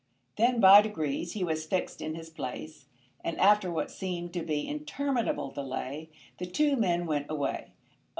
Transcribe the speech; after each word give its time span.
Then 0.35 0.59
by 0.59 0.81
degrees 0.81 1.33
he 1.33 1.43
was 1.43 1.67
fixed 1.67 2.01
in 2.01 2.15
his 2.15 2.31
place, 2.31 2.87
and 3.23 3.39
after 3.39 3.69
what 3.71 3.91
seemed 3.91 4.33
to 4.33 4.41
be 4.41 4.67
interminable 4.67 5.51
delay 5.51 6.09
the 6.39 6.47
two 6.47 6.75
men 6.75 7.05
went 7.05 7.27
away. 7.29 7.73